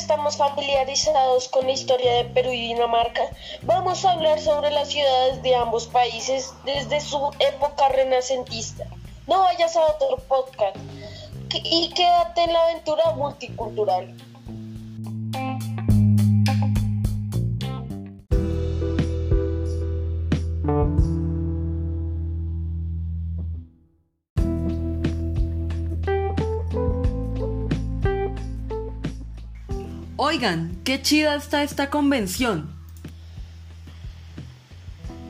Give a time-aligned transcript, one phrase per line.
[0.00, 3.20] estamos familiarizados con la historia de Perú y Dinamarca,
[3.62, 8.86] vamos a hablar sobre las ciudades de ambos países desde su época renacentista.
[9.26, 10.76] No vayas a otro podcast
[11.52, 14.14] y quédate en la aventura multicultural.
[30.30, 32.72] Oigan, qué chida está esta convención.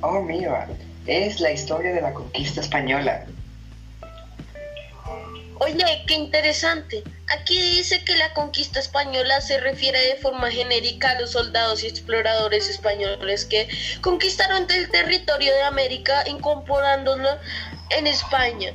[0.00, 0.68] Oh, mira,
[1.06, 3.24] es la historia de la conquista española.
[5.60, 7.04] Oye, qué interesante.
[7.28, 11.86] Aquí dice que la conquista española se refiere de forma genérica a los soldados y
[11.86, 13.68] exploradores españoles que
[14.00, 17.28] conquistaron el territorio de América incorporándolo
[17.96, 18.72] en España.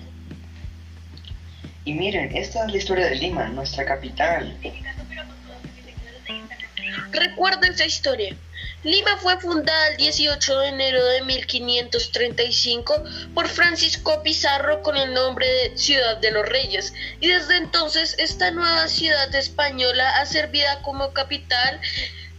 [1.84, 4.58] Y miren, esta es la historia de Lima, nuestra capital.
[7.14, 8.36] Recuerda esa historia.
[8.84, 13.04] Lima fue fundada el 18 de enero de 1535
[13.36, 16.92] por Francisco Pizarro con el nombre de Ciudad de los Reyes
[17.22, 21.80] y desde entonces esta nueva ciudad española ha servido como capital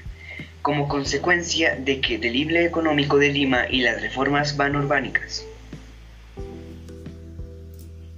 [0.62, 5.44] como consecuencia de que del libre económico de Lima y las reformas vanurbánicas.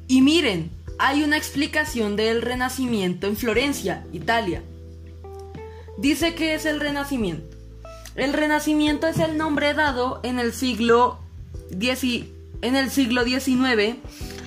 [0.07, 4.63] Y miren, hay una explicación del Renacimiento en Florencia, Italia.
[5.97, 7.57] Dice que es el Renacimiento.
[8.17, 11.19] El Renacimiento es el nombre dado en el siglo
[11.71, 13.97] en el siglo XIX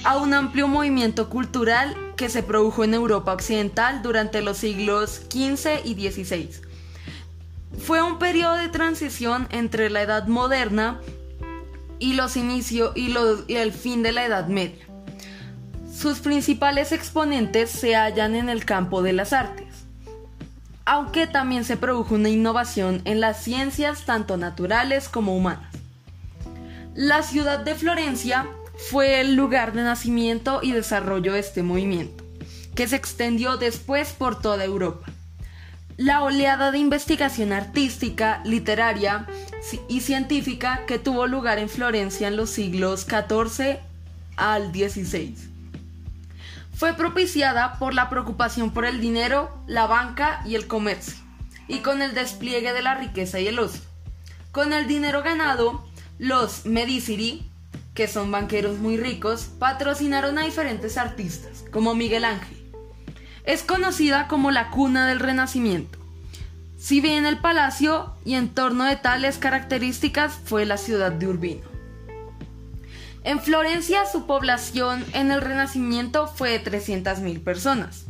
[0.03, 5.83] a un amplio movimiento cultural que se produjo en Europa Occidental durante los siglos XV
[5.83, 6.49] y XVI.
[7.79, 11.01] Fue un periodo de transición entre la Edad Moderna
[11.97, 13.11] y los inicios y,
[13.47, 14.92] y el fin de la Edad Media.
[15.93, 19.85] Sus principales exponentes se hallan en el campo de las artes,
[20.85, 25.71] aunque también se produjo una innovación en las ciencias tanto naturales como humanas.
[26.95, 28.47] La ciudad de Florencia
[28.89, 32.25] fue el lugar de nacimiento y desarrollo de este movimiento,
[32.75, 35.05] que se extendió después por toda Europa.
[35.95, 39.27] La oleada de investigación artística, literaria
[39.87, 43.77] y científica que tuvo lugar en Florencia en los siglos XIV
[44.35, 45.52] al XVI
[46.83, 51.15] fue propiciada por la preocupación por el dinero, la banca y el comercio,
[51.69, 53.79] y con el despliegue de la riqueza y el ocio.
[54.51, 55.87] Con el dinero ganado,
[56.19, 57.49] los Mediciri,
[57.93, 62.61] que son banqueros muy ricos, patrocinaron a diferentes artistas, como Miguel Ángel.
[63.45, 65.97] Es conocida como la cuna del Renacimiento.
[66.77, 71.72] Si bien el palacio y en torno de tales características fue la ciudad de Urbino.
[73.23, 78.05] En Florencia su población en el Renacimiento fue de 300.000 personas.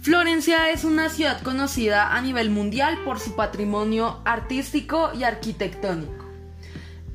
[0.00, 6.24] Florencia es una ciudad conocida a nivel mundial por su patrimonio artístico y arquitectónico.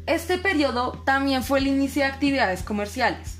[0.05, 3.37] Este periodo también fue el inicio de actividades comerciales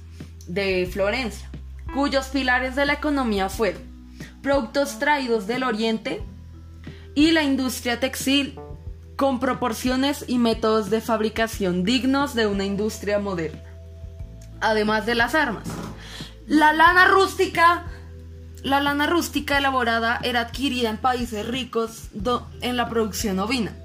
[0.48, 1.50] de Florencia,
[1.94, 3.84] cuyos pilares de la economía fueron
[4.42, 6.24] productos traídos del oriente
[7.14, 8.60] y la industria textil
[9.20, 13.60] con proporciones y métodos de fabricación dignos de una industria moderna,
[14.62, 15.68] además de las armas.
[16.48, 17.84] La lana rústica,
[18.64, 22.08] la lana rústica elaborada era adquirida en países ricos
[22.62, 23.76] en la producción ovina.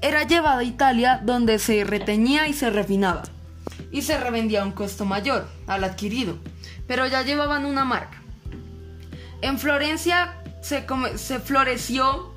[0.00, 3.24] Era llevada a Italia donde se reteñía y se refinaba
[3.90, 6.38] y se revendía a un costo mayor al adquirido,
[6.86, 8.22] pero ya llevaban una marca.
[9.42, 10.86] En Florencia se,
[11.16, 12.32] se floreció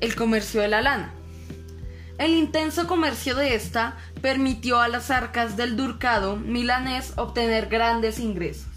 [0.00, 1.12] el comercio de la lana.
[2.22, 8.68] El intenso comercio de esta permitió a las arcas del durcado milanés obtener grandes ingresos.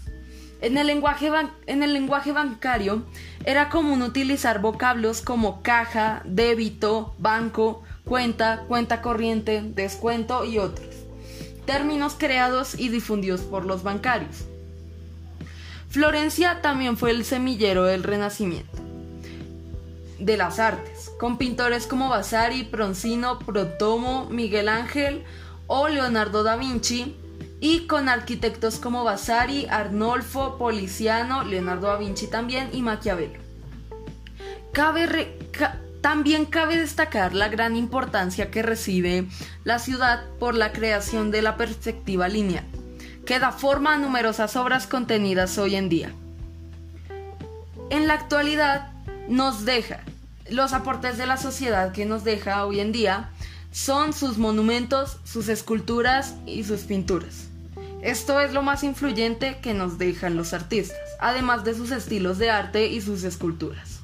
[0.60, 1.30] En el, lenguaje
[1.68, 3.04] en el lenguaje bancario
[3.44, 10.96] era común utilizar vocablos como caja, débito, banco, cuenta, cuenta corriente, descuento y otros,
[11.66, 14.44] términos creados y difundidos por los bancarios.
[15.88, 18.85] Florencia también fue el semillero del Renacimiento
[20.18, 25.24] de las artes, con pintores como Vasari, Proncino, Protomo, Miguel Ángel
[25.66, 27.16] o Leonardo da Vinci,
[27.60, 33.40] y con arquitectos como Vasari, Arnolfo, Policiano, Leonardo da Vinci también y Maquiavelo.
[36.02, 39.26] también cabe destacar la gran importancia que recibe
[39.64, 42.64] la ciudad por la creación de la perspectiva lineal,
[43.24, 46.12] que da forma a numerosas obras contenidas hoy en día.
[47.90, 48.92] En la actualidad
[49.28, 50.00] nos deja
[50.50, 53.30] los aportes de la sociedad que nos deja hoy en día
[53.72, 57.48] son sus monumentos, sus esculturas y sus pinturas.
[58.00, 62.50] Esto es lo más influyente que nos dejan los artistas, además de sus estilos de
[62.50, 64.00] arte y sus esculturas.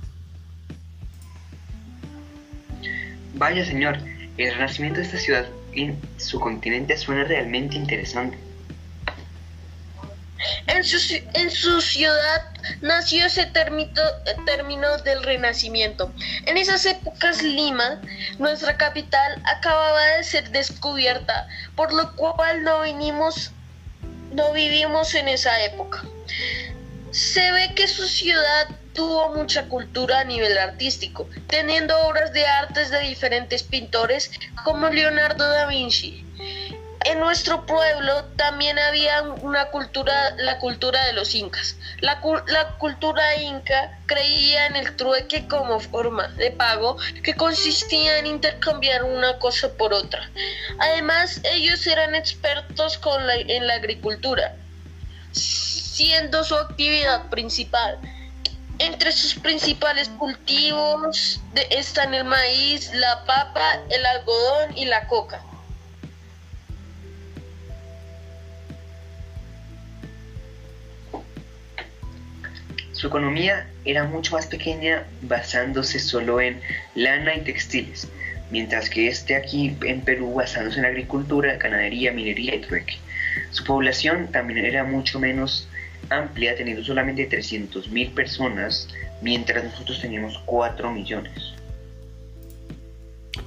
[3.34, 3.98] Vaya señor,
[4.36, 8.36] el renacimiento de esta ciudad en su continente suena realmente interesante.
[10.66, 10.98] En su,
[11.34, 12.42] en su ciudad
[12.80, 16.12] nació ese término, del renacimiento.
[16.46, 18.00] En esas épocas Lima,
[18.38, 23.50] nuestra capital, acababa de ser descubierta, por lo cual no vinimos,
[24.32, 26.02] no vivimos en esa época.
[27.10, 32.90] Se ve que su ciudad tuvo mucha cultura a nivel artístico, teniendo obras de artes
[32.90, 34.30] de diferentes pintores
[34.64, 36.24] como Leonardo da Vinci,
[37.04, 41.76] en nuestro pueblo también había una cultura, la cultura de los incas.
[42.00, 42.20] La,
[42.78, 49.38] cultura inca creía en el trueque como forma de pago que consistía en intercambiar una
[49.38, 50.28] cosa por otra.
[50.78, 54.54] Además, ellos eran expertos en la agricultura,
[55.32, 57.98] siendo su actividad principal.
[58.78, 61.40] Entre sus principales cultivos
[61.70, 65.40] están el maíz, la papa, el algodón y la coca.
[73.02, 76.60] Su economía era mucho más pequeña basándose solo en
[76.94, 78.06] lana y textiles,
[78.52, 82.98] mientras que este aquí en Perú basándose en agricultura, ganadería, minería y trueque.
[83.50, 85.68] Su población también era mucho menos
[86.10, 88.86] amplia, teniendo solamente 300.000 personas,
[89.20, 91.54] mientras nosotros teníamos 4 millones.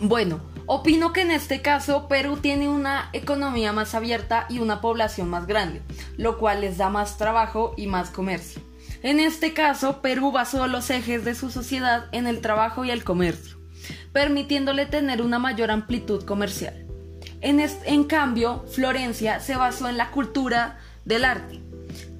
[0.01, 5.29] Bueno, opino que en este caso Perú tiene una economía más abierta y una población
[5.29, 5.81] más grande,
[6.17, 8.61] lo cual les da más trabajo y más comercio.
[9.05, 13.03] En este caso, Perú basó los ejes de su sociedad en el trabajo y el
[13.03, 13.55] comercio,
[14.11, 16.87] permitiéndole tener una mayor amplitud comercial.
[17.39, 21.59] En, cambio, Florencia se basó en la cultura del arte,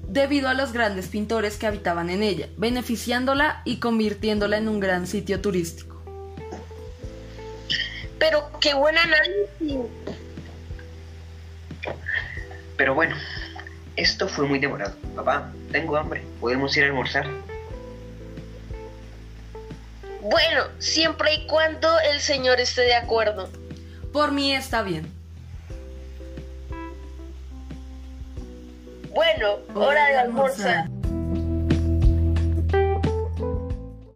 [0.06, 5.08] debido a los grandes pintores que habitaban en ella, beneficiándola y convirtiéndola en un gran
[5.08, 6.00] sitio turístico.
[8.20, 9.90] Pero qué buena análisis.
[12.76, 13.16] Pero bueno,
[13.96, 14.94] esto fue muy demorado.
[15.14, 16.22] Papá, tengo hambre.
[16.40, 17.26] ¿Podemos ir a almorzar?
[20.20, 23.48] Bueno, siempre y cuando el señor esté de acuerdo.
[24.12, 25.10] Por mí está bien.
[29.14, 30.88] Bueno, hora de almorzar.